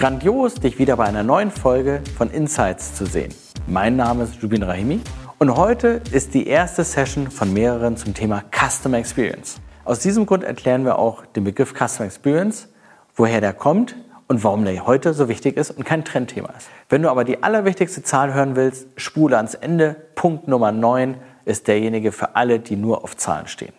Grandios, 0.00 0.54
dich 0.54 0.78
wieder 0.78 0.96
bei 0.96 1.04
einer 1.04 1.22
neuen 1.22 1.50
Folge 1.50 2.00
von 2.16 2.30
Insights 2.30 2.94
zu 2.94 3.04
sehen. 3.04 3.34
Mein 3.66 3.96
Name 3.96 4.24
ist 4.24 4.42
Rubin 4.42 4.62
Rahimi 4.62 5.02
und 5.38 5.54
heute 5.54 6.00
ist 6.10 6.32
die 6.32 6.46
erste 6.46 6.84
Session 6.84 7.30
von 7.30 7.52
mehreren 7.52 7.98
zum 7.98 8.14
Thema 8.14 8.42
Customer 8.50 8.96
Experience. 8.96 9.60
Aus 9.84 9.98
diesem 9.98 10.24
Grund 10.24 10.42
erklären 10.42 10.86
wir 10.86 10.98
auch 10.98 11.26
den 11.26 11.44
Begriff 11.44 11.74
Customer 11.74 12.06
Experience, 12.06 12.70
woher 13.14 13.42
der 13.42 13.52
kommt 13.52 13.94
und 14.26 14.42
warum 14.42 14.64
der 14.64 14.86
heute 14.86 15.12
so 15.12 15.28
wichtig 15.28 15.58
ist 15.58 15.70
und 15.70 15.84
kein 15.84 16.02
Trendthema 16.02 16.48
ist. 16.56 16.70
Wenn 16.88 17.02
du 17.02 17.10
aber 17.10 17.24
die 17.24 17.42
allerwichtigste 17.42 18.02
Zahl 18.02 18.32
hören 18.32 18.56
willst, 18.56 18.86
spule 18.96 19.36
ans 19.36 19.52
Ende. 19.52 19.96
Punkt 20.14 20.48
Nummer 20.48 20.72
9 20.72 21.16
ist 21.44 21.68
derjenige 21.68 22.10
für 22.10 22.36
alle, 22.36 22.58
die 22.58 22.76
nur 22.76 23.04
auf 23.04 23.18
Zahlen 23.18 23.48
stehen. 23.48 23.74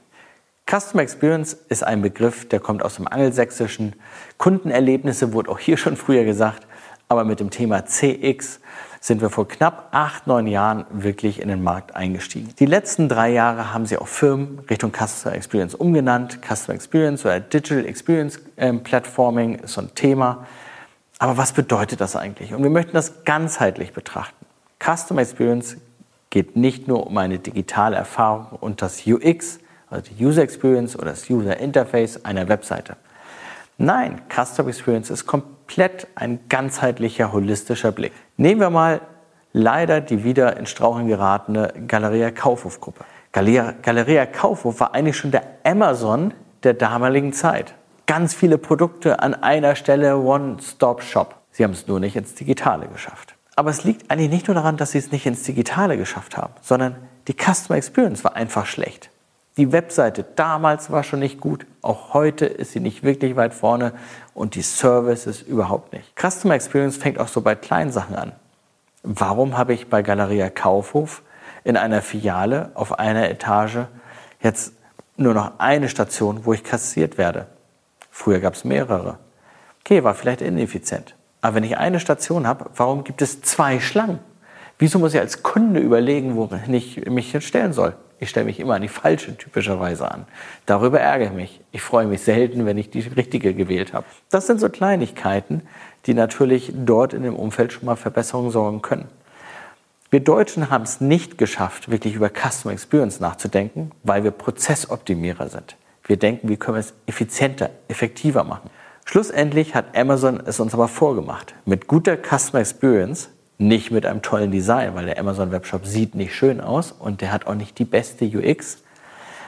Customer 0.71 1.03
Experience 1.03 1.57
ist 1.67 1.83
ein 1.83 2.01
Begriff, 2.01 2.47
der 2.47 2.61
kommt 2.61 2.81
aus 2.81 2.95
dem 2.95 3.05
Angelsächsischen. 3.05 3.93
Kundenerlebnisse 4.37 5.33
wurde 5.33 5.51
auch 5.51 5.59
hier 5.59 5.75
schon 5.75 5.97
früher 5.97 6.23
gesagt, 6.23 6.65
aber 7.09 7.25
mit 7.25 7.41
dem 7.41 7.49
Thema 7.49 7.83
CX 7.85 8.61
sind 9.01 9.19
wir 9.19 9.29
vor 9.29 9.49
knapp 9.49 9.89
acht, 9.91 10.27
neun 10.27 10.47
Jahren 10.47 10.85
wirklich 10.91 11.41
in 11.41 11.49
den 11.49 11.61
Markt 11.61 11.93
eingestiegen. 11.97 12.53
Die 12.57 12.65
letzten 12.65 13.09
drei 13.09 13.31
Jahre 13.31 13.73
haben 13.73 13.85
sie 13.85 13.97
auch 13.97 14.07
Firmen 14.07 14.59
Richtung 14.69 14.93
Customer 14.93 15.35
Experience 15.35 15.75
umgenannt. 15.75 16.39
Customer 16.41 16.75
Experience 16.75 17.25
oder 17.25 17.41
Digital 17.41 17.85
Experience 17.85 18.39
ähm, 18.55 18.81
Platforming 18.81 19.55
ist 19.55 19.73
so 19.73 19.81
ein 19.81 19.93
Thema. 19.93 20.47
Aber 21.19 21.35
was 21.35 21.51
bedeutet 21.51 21.99
das 21.99 22.15
eigentlich? 22.15 22.53
Und 22.53 22.63
wir 22.63 22.69
möchten 22.69 22.93
das 22.93 23.25
ganzheitlich 23.25 23.91
betrachten. 23.91 24.45
Customer 24.81 25.19
Experience 25.19 25.75
geht 26.29 26.55
nicht 26.55 26.87
nur 26.87 27.07
um 27.07 27.17
eine 27.17 27.39
digitale 27.39 27.97
Erfahrung 27.97 28.57
und 28.61 28.81
das 28.81 29.05
UX, 29.05 29.59
also 29.91 30.11
die 30.11 30.25
User 30.25 30.41
Experience 30.41 30.97
oder 30.97 31.11
das 31.11 31.29
User 31.29 31.57
Interface 31.57 32.25
einer 32.25 32.47
Webseite. 32.47 32.95
Nein, 33.77 34.21
Customer 34.29 34.69
Experience 34.69 35.09
ist 35.09 35.25
komplett 35.25 36.07
ein 36.15 36.39
ganzheitlicher, 36.49 37.31
holistischer 37.31 37.91
Blick. 37.91 38.13
Nehmen 38.37 38.61
wir 38.61 38.69
mal 38.69 39.01
leider 39.53 40.01
die 40.01 40.23
wieder 40.23 40.57
in 40.57 40.65
Strauchen 40.65 41.07
geratene 41.07 41.73
Galeria 41.87 42.31
Kaufhof 42.31 42.79
Gruppe. 42.79 43.03
Galeria, 43.31 43.73
Galeria 43.81 44.25
Kaufhof 44.25 44.79
war 44.79 44.93
eigentlich 44.93 45.17
schon 45.17 45.31
der 45.31 45.43
Amazon 45.63 46.33
der 46.63 46.73
damaligen 46.73 47.33
Zeit. 47.33 47.73
Ganz 48.07 48.33
viele 48.33 48.57
Produkte 48.57 49.19
an 49.21 49.33
einer 49.33 49.75
Stelle, 49.75 50.17
One-Stop-Shop. 50.17 51.35
Sie 51.51 51.63
haben 51.63 51.71
es 51.71 51.87
nur 51.87 51.99
nicht 51.99 52.15
ins 52.15 52.35
Digitale 52.35 52.87
geschafft. 52.87 53.35
Aber 53.55 53.69
es 53.69 53.83
liegt 53.83 54.09
eigentlich 54.11 54.29
nicht 54.29 54.47
nur 54.47 54.55
daran, 54.55 54.77
dass 54.77 54.91
sie 54.91 54.97
es 54.97 55.11
nicht 55.11 55.25
ins 55.25 55.43
Digitale 55.43 55.97
geschafft 55.97 56.37
haben, 56.37 56.53
sondern 56.61 56.95
die 57.27 57.33
Customer 57.33 57.77
Experience 57.77 58.23
war 58.23 58.35
einfach 58.35 58.65
schlecht. 58.65 59.09
Die 59.57 59.73
Webseite 59.73 60.25
damals 60.35 60.91
war 60.91 61.03
schon 61.03 61.19
nicht 61.19 61.41
gut, 61.41 61.65
auch 61.81 62.13
heute 62.13 62.45
ist 62.45 62.71
sie 62.71 62.79
nicht 62.79 63.03
wirklich 63.03 63.35
weit 63.35 63.53
vorne 63.53 63.91
und 64.33 64.55
die 64.55 64.61
Services 64.61 65.41
überhaupt 65.41 65.91
nicht. 65.91 66.13
Customer 66.17 66.55
Experience 66.55 66.95
fängt 66.95 67.19
auch 67.19 67.27
so 67.27 67.41
bei 67.41 67.55
kleinen 67.55 67.91
Sachen 67.91 68.15
an. 68.15 68.31
Warum 69.03 69.57
habe 69.57 69.73
ich 69.73 69.89
bei 69.89 70.03
Galeria 70.03 70.49
Kaufhof 70.49 71.21
in 71.63 71.75
einer 71.75 72.01
Filiale 72.01 72.71
auf 72.75 72.97
einer 72.97 73.29
Etage 73.29 73.87
jetzt 74.41 74.73
nur 75.17 75.33
noch 75.33 75.59
eine 75.59 75.89
Station, 75.89 76.45
wo 76.45 76.53
ich 76.53 76.63
kassiert 76.63 77.17
werde? 77.17 77.47
Früher 78.09 78.39
gab 78.39 78.53
es 78.53 78.63
mehrere. 78.63 79.17
Okay, 79.81 80.03
war 80.03 80.13
vielleicht 80.13 80.41
ineffizient. 80.41 81.15
Aber 81.41 81.55
wenn 81.55 81.63
ich 81.63 81.77
eine 81.77 81.99
Station 81.99 82.47
habe, 82.47 82.69
warum 82.75 83.03
gibt 83.03 83.21
es 83.21 83.41
zwei 83.41 83.79
Schlangen? 83.79 84.19
Wieso 84.77 84.99
muss 84.99 85.13
ich 85.13 85.19
als 85.19 85.43
Kunde 85.43 85.79
überlegen, 85.79 86.35
worin 86.35 86.73
ich 86.73 87.05
mich 87.09 87.35
stellen 87.45 87.73
soll? 87.73 87.95
Ich 88.21 88.29
stelle 88.29 88.45
mich 88.45 88.59
immer 88.59 88.75
an 88.75 88.83
die 88.83 88.87
falsche 88.87 89.35
typischerweise 89.35 90.09
an. 90.09 90.27
Darüber 90.67 90.99
ärgere 90.99 91.29
ich 91.29 91.33
mich. 91.33 91.61
Ich 91.71 91.81
freue 91.81 92.05
mich 92.05 92.21
selten, 92.21 92.67
wenn 92.67 92.77
ich 92.77 92.91
die 92.91 92.99
richtige 92.99 93.55
gewählt 93.55 93.93
habe. 93.93 94.05
Das 94.29 94.45
sind 94.45 94.59
so 94.59 94.69
Kleinigkeiten, 94.69 95.63
die 96.05 96.13
natürlich 96.13 96.71
dort 96.75 97.13
in 97.13 97.23
dem 97.23 97.35
Umfeld 97.35 97.73
schon 97.73 97.87
mal 97.87 97.95
Verbesserungen 97.95 98.51
sorgen 98.51 98.83
können. 98.83 99.09
Wir 100.11 100.19
Deutschen 100.19 100.69
haben 100.69 100.83
es 100.83 101.01
nicht 101.01 101.39
geschafft, 101.39 101.89
wirklich 101.89 102.13
über 102.13 102.29
Customer 102.29 102.73
Experience 102.73 103.19
nachzudenken, 103.19 103.89
weil 104.03 104.23
wir 104.23 104.29
Prozessoptimierer 104.29 105.49
sind. 105.49 105.75
Wir 106.03 106.17
denken, 106.17 106.47
wie 106.47 106.57
können 106.57 106.75
wir 106.75 106.81
es 106.81 106.93
effizienter, 107.07 107.71
effektiver 107.87 108.43
machen. 108.43 108.69
Schlussendlich 109.03 109.73
hat 109.73 109.97
Amazon 109.97 110.39
es 110.45 110.59
uns 110.59 110.75
aber 110.75 110.87
vorgemacht. 110.87 111.55
Mit 111.65 111.87
guter 111.87 112.17
Customer 112.17 112.59
Experience 112.59 113.29
nicht 113.61 113.91
mit 113.91 114.05
einem 114.05 114.21
tollen 114.21 114.51
Design, 114.51 114.95
weil 114.95 115.05
der 115.05 115.19
Amazon 115.19 115.51
Webshop 115.51 115.85
sieht 115.85 116.15
nicht 116.15 116.35
schön 116.35 116.59
aus 116.59 116.91
und 116.91 117.21
der 117.21 117.31
hat 117.31 117.47
auch 117.47 117.55
nicht 117.55 117.79
die 117.79 117.85
beste 117.85 118.25
UX. 118.25 118.79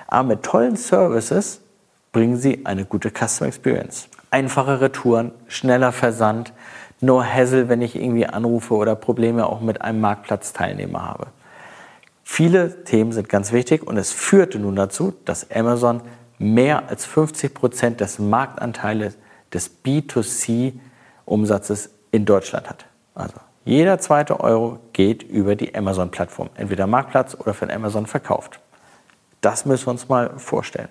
Aber 0.07 0.29
mit 0.29 0.43
tollen 0.43 0.75
Services 0.75 1.61
bringen 2.11 2.37
sie 2.37 2.65
eine 2.65 2.85
gute 2.85 3.09
Customer 3.09 3.47
Experience. 3.47 4.07
Einfache 4.31 4.79
Retouren, 4.79 5.31
schneller 5.47 5.91
Versand, 5.91 6.53
no 7.01 7.23
hassle, 7.23 7.69
wenn 7.69 7.81
ich 7.81 7.95
irgendwie 7.95 8.25
anrufe 8.25 8.75
oder 8.75 8.95
Probleme 8.95 9.47
auch 9.47 9.61
mit 9.61 9.81
einem 9.81 9.99
Marktplatzteilnehmer 9.99 11.01
habe. 11.01 11.27
Viele 12.23 12.83
Themen 12.85 13.11
sind 13.11 13.29
ganz 13.29 13.51
wichtig 13.51 13.85
und 13.85 13.97
es 13.97 14.11
führte 14.11 14.59
nun 14.59 14.75
dazu, 14.75 15.13
dass 15.25 15.51
Amazon 15.51 16.01
mehr 16.37 16.89
als 16.89 17.05
50 17.05 17.53
Prozent 17.53 17.99
des 17.99 18.19
Marktanteiles 18.19 19.17
des 19.53 19.83
B2C-Umsatzes 19.83 21.89
in 22.11 22.25
Deutschland 22.25 22.69
hat. 22.69 22.85
Also 23.13 23.35
jeder 23.65 23.99
zweite 23.99 24.39
Euro 24.41 24.79
geht 24.91 25.23
über 25.23 25.55
die 25.55 25.73
Amazon-Plattform, 25.73 26.49
entweder 26.55 26.85
Marktplatz 26.85 27.35
oder 27.39 27.53
von 27.53 27.71
Amazon 27.71 28.05
verkauft. 28.05 28.59
Das 29.41 29.65
müssen 29.65 29.87
wir 29.87 29.91
uns 29.91 30.09
mal 30.09 30.31
vorstellen. 30.37 30.89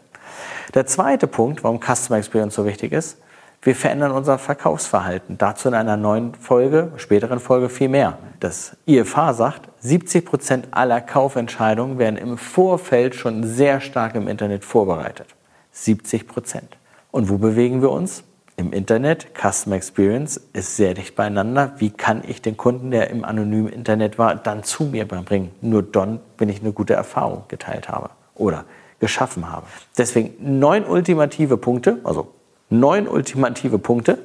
Der 0.75 0.87
zweite 0.87 1.27
Punkt, 1.27 1.65
warum 1.65 1.81
Customer 1.81 2.19
Experience 2.19 2.55
so 2.55 2.65
wichtig 2.65 2.93
ist, 2.93 3.19
wir 3.65 3.77
verändern 3.77 4.11
unser 4.11 4.39
Verkaufsverhalten. 4.39 5.39
Dazu 5.39 5.69
in 5.69 5.75
einer 5.75 5.97
neuen 5.97 6.35
Folge, 6.35 6.91
späteren 6.97 7.39
Folge 7.39 7.69
viel 7.69 7.89
mehr. 7.89 8.19
Das 8.41 8.77
IFH 8.87 9.35
sagt, 9.35 9.69
70 9.79 10.25
Prozent 10.25 10.69
aller 10.73 11.01
Kaufentscheidungen 11.01 11.99
werden 11.99 12.17
im 12.17 12.39
Vorfeld 12.39 13.15
schon 13.15 13.45
sehr 13.45 13.81
stark 13.81 14.17
im 14.17 14.27
Internet 14.27 14.65
vorbereitet. 14.65 15.29
70 15.71 16.27
Prozent. 16.27 16.77
Und 17.13 17.29
wo 17.29 17.39
bewegen 17.39 17.83
wir 17.83 17.91
uns? 17.91 18.25
Im 18.57 18.73
Internet, 18.73 19.29
Customer 19.35 19.77
Experience 19.77 20.41
ist 20.53 20.77
sehr 20.77 20.95
dicht 20.95 21.17
beieinander. 21.17 21.73
Wie 21.79 21.91
kann 21.91 22.23
ich 22.27 22.43
den 22.43 22.57
Kunden, 22.57 22.91
der 22.91 23.11
im 23.11 23.25
anonymen 23.25 23.69
Internet 23.69 24.19
war, 24.19 24.35
dann 24.35 24.63
zu 24.63 24.85
mir 24.85 25.07
bringen? 25.07 25.51
Nur 25.61 25.83
dann, 25.83 26.21
wenn 26.39 26.49
ich 26.49 26.61
eine 26.61 26.73
gute 26.73 26.95
Erfahrung 26.95 27.45
geteilt 27.49 27.89
habe 27.89 28.11
oder 28.35 28.65
geschaffen 29.01 29.51
habe. 29.51 29.67
Deswegen 29.97 30.35
neun 30.61 30.85
ultimative 30.85 31.57
Punkte, 31.57 31.99
also 32.05 32.33
neun 32.71 33.09
ultimative 33.09 33.79
Punkte, 33.79 34.19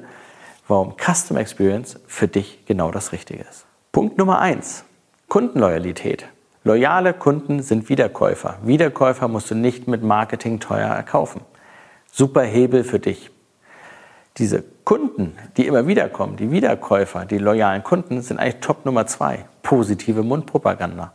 warum 0.68 0.94
Customer 0.96 1.40
Experience 1.40 1.98
für 2.06 2.28
dich 2.28 2.64
genau 2.66 2.90
das 2.90 3.12
Richtige 3.12 3.42
ist. 3.42 3.66
Punkt 3.92 4.18
Nummer 4.18 4.40
eins: 4.40 4.84
Kundenloyalität. 5.28 6.26
Loyale 6.64 7.14
Kunden 7.14 7.62
sind 7.62 7.88
Wiederkäufer. 7.88 8.58
Wiederkäufer 8.62 9.26
musst 9.26 9.50
du 9.50 9.54
nicht 9.54 9.88
mit 9.88 10.02
Marketing 10.02 10.60
teuer 10.60 10.88
erkaufen. 10.88 11.40
Super 12.12 12.42
Hebel 12.42 12.84
für 12.84 12.98
dich 12.98 13.30
diese 14.38 14.62
Kunden, 14.84 15.36
die 15.56 15.66
immer 15.66 15.86
wieder 15.86 16.08
kommen, 16.08 16.36
die 16.36 16.50
Wiederkäufer, 16.50 17.24
die 17.24 17.38
loyalen 17.38 17.82
Kunden, 17.82 18.22
sind 18.22 18.38
eigentlich 18.38 18.60
Top 18.60 18.84
Nummer 18.86 19.06
zwei. 19.06 19.44
Positive 19.62 20.22
Mundpropaganda. 20.22 21.12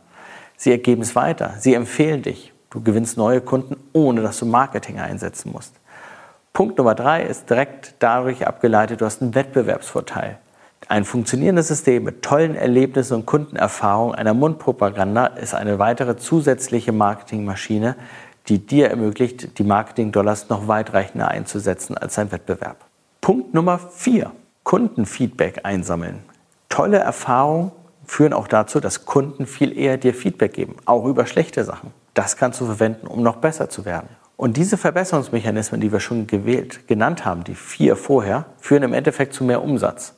Sie 0.56 0.70
ergeben 0.70 1.02
es 1.02 1.16
weiter. 1.16 1.54
Sie 1.58 1.74
empfehlen 1.74 2.22
dich. 2.22 2.52
Du 2.70 2.82
gewinnst 2.82 3.16
neue 3.16 3.40
Kunden, 3.40 3.76
ohne 3.92 4.22
dass 4.22 4.38
du 4.38 4.46
Marketing 4.46 4.98
einsetzen 4.98 5.52
musst. 5.52 5.74
Punkt 6.52 6.78
Nummer 6.78 6.94
drei 6.94 7.22
ist 7.22 7.50
direkt 7.50 7.96
dadurch 7.98 8.46
abgeleitet, 8.46 9.00
du 9.00 9.06
hast 9.06 9.22
einen 9.22 9.34
Wettbewerbsvorteil. 9.34 10.38
Ein 10.88 11.04
funktionierendes 11.04 11.68
System 11.68 12.04
mit 12.04 12.22
tollen 12.22 12.54
Erlebnissen 12.54 13.14
und 13.14 13.26
Kundenerfahrungen 13.26 14.14
einer 14.14 14.34
Mundpropaganda 14.34 15.26
ist 15.26 15.54
eine 15.54 15.78
weitere 15.78 16.16
zusätzliche 16.16 16.92
Marketingmaschine, 16.92 17.96
die 18.48 18.64
dir 18.64 18.90
ermöglicht, 18.90 19.58
die 19.58 19.64
Marketing-Dollars 19.64 20.48
noch 20.48 20.68
weitreichender 20.68 21.28
einzusetzen 21.28 21.96
als 21.96 22.18
ein 22.18 22.30
Wettbewerb. 22.30 22.84
Punkt 23.24 23.54
Nummer 23.54 23.78
vier, 23.78 24.32
Kundenfeedback 24.64 25.60
einsammeln. 25.62 26.18
Tolle 26.68 26.98
Erfahrungen 26.98 27.72
führen 28.04 28.34
auch 28.34 28.46
dazu, 28.46 28.80
dass 28.80 29.06
Kunden 29.06 29.46
viel 29.46 29.74
eher 29.78 29.96
dir 29.96 30.12
Feedback 30.12 30.52
geben, 30.52 30.76
auch 30.84 31.06
über 31.06 31.24
schlechte 31.24 31.64
Sachen. 31.64 31.92
Das 32.12 32.36
kannst 32.36 32.60
du 32.60 32.66
verwenden, 32.66 33.06
um 33.06 33.22
noch 33.22 33.36
besser 33.36 33.70
zu 33.70 33.86
werden. 33.86 34.10
Und 34.36 34.58
diese 34.58 34.76
Verbesserungsmechanismen, 34.76 35.80
die 35.80 35.90
wir 35.90 36.00
schon 36.00 36.26
gewählt, 36.26 36.86
genannt 36.86 37.24
haben, 37.24 37.44
die 37.44 37.54
vier 37.54 37.96
vorher, 37.96 38.44
führen 38.60 38.82
im 38.82 38.92
Endeffekt 38.92 39.32
zu 39.32 39.42
mehr 39.42 39.62
Umsatz. 39.62 40.12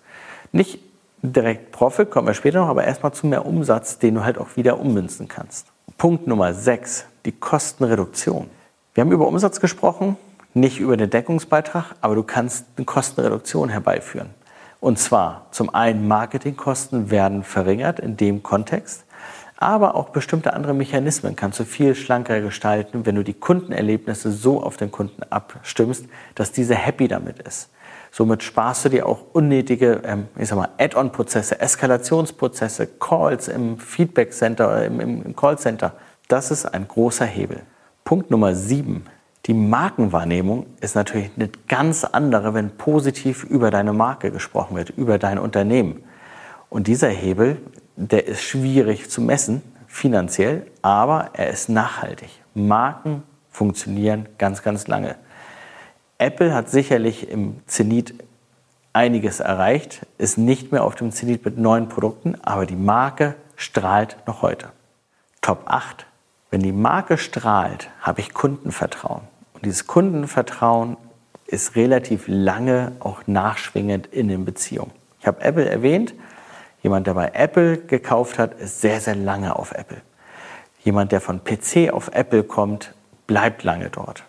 Nicht 0.50 0.81
direkt 1.23 1.70
Profit, 1.70 2.11
kommen 2.11 2.26
wir 2.26 2.35
später 2.35 2.59
noch, 2.59 2.69
aber 2.69 2.82
erstmal 2.82 3.12
zu 3.12 3.29
mehr 3.29 3.47
Umsatz, 3.47 4.00
den 4.00 4.17
du 4.17 4.25
halt 4.25 4.37
auch 4.37 4.56
wieder 4.56 4.81
ummünzen 4.81 5.29
kannst. 5.29 5.69
Punkt 5.97 6.26
Nummer 6.26 6.55
sechs, 6.55 7.05
die 7.25 7.31
Kostenreduktion. 7.31 8.50
Wir 8.94 9.02
haben 9.02 9.12
über 9.12 9.29
Umsatz 9.29 9.61
gesprochen, 9.61 10.17
nicht 10.56 10.81
über 10.81 10.97
den 10.97 11.11
Deckungsbeitrag, 11.11 11.94
aber 12.00 12.14
du 12.14 12.23
kannst 12.23 12.67
eine 12.76 12.87
Kostenreduktion 12.87 13.69
herbeiführen. 13.69 14.31
Und 14.81 14.99
zwar 14.99 15.47
zum 15.50 15.75
einen 15.75 16.08
Marketingkosten 16.08 17.11
werden 17.11 17.43
verringert 17.43 18.00
in 18.00 18.17
dem 18.17 18.43
Kontext, 18.43 19.05
aber 19.58 19.94
auch 19.94 20.11
bestimmte 20.11 20.53
andere 20.53 20.75
Mechanismen 20.75 21.35
kannst 21.35 21.61
du 21.61 21.64
viel 21.64 21.94
schlanker 21.94 22.41
gestalten, 22.41 23.06
wenn 23.06 23.14
du 23.14 23.23
die 23.23 23.35
Kundenerlebnisse 23.35 24.31
so 24.32 24.62
auf 24.62 24.76
den 24.76 24.91
Kunden 24.91 25.23
abstimmst, 25.31 26.06
dass 26.35 26.53
dieser 26.53 26.75
happy 26.75 27.09
damit 27.09 27.38
ist. 27.41 27.70
Somit 28.11 28.43
sparst 28.43 28.85
du 28.85 28.88
dir 28.91 29.06
auch 29.06 29.25
unnötige, 29.32 30.00
ähm, 30.05 30.29
ich 30.38 30.50
Add-on-Prozesse, 30.52 31.61
Eskalationsprozesse, 31.61 32.87
Calls 32.99 33.49
im 33.49 33.79
Feedback 33.79 34.32
Center, 34.32 34.85
im, 34.85 35.00
im 35.00 35.37
Call 35.37 35.59
Center. 35.59 35.93
Das 36.29 36.50
ist 36.50 36.67
ein 36.67 36.88
großer 36.88 37.26
Hebel. 37.26 37.62
Punkt 38.05 38.31
Nummer 38.31 38.55
sieben. 38.55 39.05
Die 39.46 39.54
Markenwahrnehmung 39.54 40.66
ist 40.81 40.96
natürlich 40.96 41.31
eine 41.37 41.48
ganz 41.69 42.02
andere, 42.02 42.52
wenn 42.52 42.70
positiv 42.70 43.44
über 43.44 43.70
deine 43.70 43.93
Marke 43.93 44.32
gesprochen 44.32 44.76
wird, 44.76 44.90
über 44.90 45.19
dein 45.19 45.38
Unternehmen. 45.38 46.02
Und 46.69 46.88
dieser 46.88 47.10
Hebel, 47.10 47.58
der 47.94 48.26
ist 48.26 48.43
schwierig 48.43 49.08
zu 49.08 49.20
messen, 49.20 49.62
finanziell, 49.87 50.66
aber 50.82 51.31
er 51.34 51.50
ist 51.50 51.69
nachhaltig. 51.69 52.28
Marken 52.54 53.22
funktionieren 53.48 54.28
ganz, 54.37 54.64
ganz 54.64 54.88
lange. 54.88 55.14
Apple 56.19 56.52
hat 56.52 56.69
sicherlich 56.69 57.31
im 57.31 57.60
Zenit 57.66 58.14
einiges 58.92 59.38
erreicht, 59.38 60.06
ist 60.19 60.38
nicht 60.38 60.72
mehr 60.72 60.82
auf 60.82 60.96
dem 60.96 61.12
Zenit 61.12 61.44
mit 61.44 61.56
neuen 61.56 61.88
Produkten, 61.88 62.34
aber 62.42 62.66
die 62.66 62.75
Marke 62.75 63.37
strahlt 63.54 64.16
noch 64.26 64.42
heute. 64.42 64.70
Top 65.40 65.62
8. 65.66 66.04
Wenn 66.50 66.62
die 66.62 66.72
Marke 66.72 67.16
strahlt, 67.16 67.90
habe 68.00 68.20
ich 68.20 68.34
Kundenvertrauen. 68.34 69.36
Und 69.56 69.64
dieses 69.64 69.87
Kundenvertrauen 69.87 70.99
ist 71.47 71.76
relativ 71.76 72.25
lange 72.26 72.93
auch 73.00 73.23
nachschwingend 73.26 74.06
in 74.08 74.29
den 74.29 74.44
Beziehungen. 74.44 74.93
Ich 75.19 75.26
habe 75.26 75.41
Apple 75.41 75.67
erwähnt. 75.67 76.14
Jemand, 76.82 77.06
der 77.06 77.14
bei 77.14 77.31
Apple 77.32 77.79
gekauft 77.79 78.38
hat, 78.38 78.61
ist 78.61 78.82
sehr, 78.82 79.00
sehr 79.00 79.17
lange 79.17 79.56
auf 79.56 79.73
Apple. 79.73 80.03
Jemand, 80.85 81.11
der 81.11 81.23
von 81.23 81.43
PC 81.43 81.91
auf 81.91 82.11
Apple 82.12 82.44
kommt, 82.44 82.93
bleibt 83.26 83.64
lange 83.64 83.88
dort. 83.88 84.25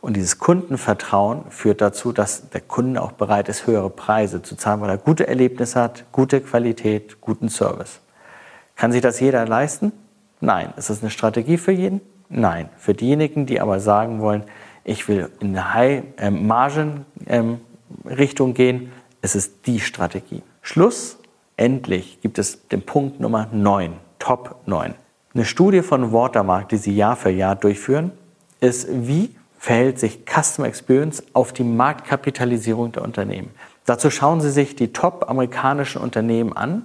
Und 0.00 0.16
dieses 0.16 0.38
Kundenvertrauen 0.38 1.50
führt 1.50 1.82
dazu, 1.82 2.12
dass 2.12 2.48
der 2.48 2.62
Kunde 2.62 3.02
auch 3.02 3.12
bereit 3.12 3.50
ist, 3.50 3.66
höhere 3.66 3.90
Preise 3.90 4.40
zu 4.42 4.56
zahlen, 4.56 4.80
weil 4.80 4.90
er 4.90 4.98
gute 4.98 5.26
Erlebnisse 5.26 5.78
hat, 5.78 6.04
gute 6.10 6.40
Qualität, 6.40 7.20
guten 7.20 7.50
Service. 7.50 8.00
Kann 8.76 8.92
sich 8.92 9.02
das 9.02 9.20
jeder 9.20 9.46
leisten? 9.46 9.92
Nein. 10.40 10.72
Ist 10.78 10.88
das 10.88 11.02
eine 11.02 11.10
Strategie 11.10 11.58
für 11.58 11.72
jeden? 11.72 12.00
Nein. 12.36 12.68
Für 12.76 12.94
diejenigen, 12.94 13.46
die 13.46 13.60
aber 13.60 13.78
sagen 13.78 14.20
wollen, 14.20 14.42
ich 14.82 15.06
will 15.08 15.30
in 15.40 15.56
eine 15.56 15.72
High-Margin-Richtung 15.72 18.48
ähm, 18.48 18.54
gehen, 18.54 18.90
ist 19.22 19.36
es 19.36 19.62
die 19.62 19.78
Strategie. 19.78 20.42
Schluss, 20.60 21.18
endlich 21.56 22.20
gibt 22.22 22.40
es 22.40 22.66
den 22.68 22.82
Punkt 22.82 23.20
Nummer 23.20 23.46
9, 23.52 23.92
Top 24.18 24.56
9. 24.66 24.94
Eine 25.32 25.44
Studie 25.44 25.82
von 25.82 26.12
Watermark, 26.12 26.70
die 26.70 26.76
sie 26.76 26.92
Jahr 26.94 27.14
für 27.14 27.30
Jahr 27.30 27.54
durchführen, 27.54 28.10
ist, 28.60 28.88
wie 28.90 29.30
verhält 29.56 30.00
sich 30.00 30.24
Customer 30.26 30.66
Experience 30.66 31.22
auf 31.34 31.52
die 31.52 31.62
Marktkapitalisierung 31.62 32.90
der 32.90 33.02
Unternehmen. 33.02 33.50
Dazu 33.86 34.10
schauen 34.10 34.40
Sie 34.40 34.50
sich 34.50 34.74
die 34.74 34.92
top 34.92 35.30
amerikanischen 35.30 36.02
Unternehmen 36.02 36.56
an 36.56 36.84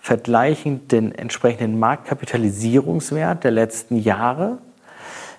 vergleichen 0.00 0.88
den 0.88 1.14
entsprechenden 1.14 1.78
Marktkapitalisierungswert 1.78 3.44
der 3.44 3.50
letzten 3.50 3.96
Jahre 3.96 4.58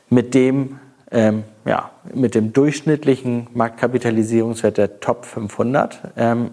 mit 0.10 0.34
dem, 0.34 0.80
ähm, 1.12 1.44
ja, 1.66 1.92
mit 2.14 2.36
dem 2.36 2.54
durchschnittlichen 2.54 3.48
Marktkapitalisierungswert 3.54 4.78
der 4.78 5.00
Top 5.00 5.26
500 5.26 6.00
ähm, 6.18 6.52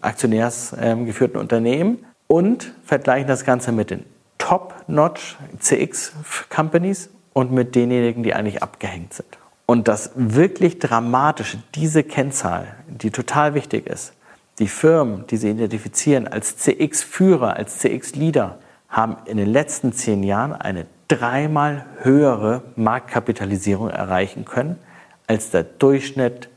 aktionärsgeführten 0.00 1.36
ähm, 1.36 1.40
Unternehmen 1.40 1.98
und 2.26 2.72
vergleichen 2.84 3.28
das 3.28 3.44
Ganze 3.44 3.72
mit 3.72 3.90
den 3.90 4.04
Top-Notch 4.38 5.36
CX-Companies 5.58 7.10
und 7.32 7.52
mit 7.52 7.74
denjenigen, 7.74 8.22
die 8.22 8.34
eigentlich 8.34 8.62
abgehängt 8.62 9.14
sind. 9.14 9.28
Und 9.66 9.88
das 9.88 10.12
wirklich 10.14 10.78
Dramatische, 10.78 11.58
diese 11.74 12.04
Kennzahl, 12.04 12.76
die 12.86 13.10
total 13.10 13.54
wichtig 13.54 13.86
ist, 13.86 14.12
die 14.58 14.68
Firmen, 14.68 15.26
die 15.26 15.36
sie 15.36 15.50
identifizieren 15.50 16.28
als 16.28 16.56
CX-Führer, 16.56 17.56
als 17.56 17.78
CX-Leader, 17.78 18.58
haben 18.88 19.16
in 19.26 19.36
den 19.36 19.52
letzten 19.52 19.92
zehn 19.92 20.22
Jahren 20.22 20.52
eine 20.52 20.86
dreimal 21.08 21.86
höhere 22.02 22.62
Marktkapitalisierung 22.76 23.90
erreichen 23.90 24.44
können 24.44 24.78
als 25.26 25.50
der 25.50 25.62
Durchschnitt 25.64 26.48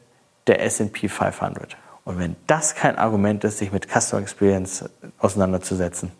der 0.48 0.64
SP 0.66 1.10
500. 1.10 1.78
Und 2.06 2.18
wenn 2.18 2.36
das 2.48 2.76
kein 2.76 2.98
Argument 2.98 3.44
ist, 3.44 3.60
sich 3.60 3.72
mit 3.72 3.88
Customer 3.88 4.22
Experience 4.22 4.90
auseinanderzusetzen, 5.20 6.12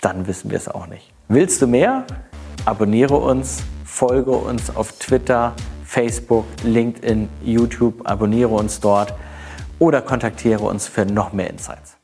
dann 0.00 0.26
wissen 0.26 0.50
wir 0.50 0.58
es 0.58 0.68
auch 0.68 0.86
nicht. 0.86 1.12
Willst 1.28 1.62
du 1.62 1.66
mehr? 1.66 2.04
Abonniere 2.64 3.16
uns, 3.16 3.62
folge 3.84 4.32
uns 4.32 4.74
auf 4.76 4.92
Twitter, 4.92 5.54
Facebook, 5.84 6.44
LinkedIn, 6.62 7.28
YouTube, 7.42 8.06
abonniere 8.08 8.50
uns 8.50 8.80
dort 8.80 9.14
oder 9.78 10.02
kontaktiere 10.02 10.64
uns 10.64 10.86
für 10.86 11.06
noch 11.06 11.32
mehr 11.32 11.50
Insights. 11.50 11.97